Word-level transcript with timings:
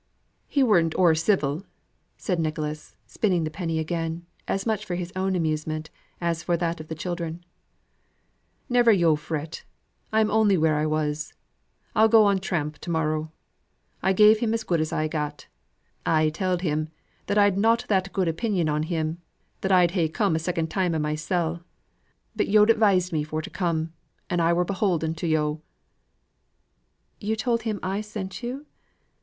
"He 0.47 0.63
weren't 0.63 0.95
o'er 0.95 1.13
civil!" 1.13 1.63
said 2.17 2.39
Nicholas, 2.39 2.95
spinning 3.05 3.43
the 3.43 3.51
penny 3.51 3.77
again, 3.77 4.25
as 4.47 4.65
much 4.65 4.83
for 4.83 4.95
his 4.95 5.13
own 5.15 5.35
amusement 5.35 5.91
as 6.19 6.41
for 6.41 6.57
that 6.57 6.79
of 6.79 6.87
the 6.87 6.95
children. 6.95 7.45
"Never 8.67 8.91
yo' 8.91 9.15
fret, 9.15 9.63
I'm 10.11 10.31
only 10.31 10.57
where 10.57 10.73
I 10.77 10.87
was. 10.87 11.35
I'll 11.95 12.07
go 12.09 12.25
on 12.25 12.39
tramp 12.39 12.79
to 12.79 12.89
morrow. 12.89 13.31
I 14.01 14.11
gave 14.11 14.39
him 14.39 14.55
as 14.55 14.63
good 14.63 14.81
as 14.81 14.91
I 14.91 15.07
got. 15.07 15.45
I 16.03 16.29
telled 16.29 16.63
him, 16.63 16.89
I'd 17.29 17.55
not 17.59 17.85
that 17.87 18.11
good 18.11 18.27
opinion 18.27 18.67
on 18.69 18.81
him 18.81 19.19
that 19.61 19.71
I'd 19.71 19.91
ha' 19.91 20.11
come 20.11 20.35
a 20.35 20.39
second 20.39 20.71
time 20.71 20.95
of 20.95 21.03
mysel'; 21.03 21.61
but 22.35 22.47
yo'd 22.47 22.71
advised 22.71 23.13
me 23.13 23.23
for 23.23 23.39
to 23.39 23.51
come, 23.51 23.93
and 24.31 24.41
I 24.41 24.51
were 24.51 24.65
beholden 24.65 25.13
to 25.13 25.27
yo'." 25.27 25.61
"You 27.19 27.35
told 27.35 27.61
him 27.61 27.79
I 27.83 28.01
sent 28.01 28.41
you?" 28.41 28.65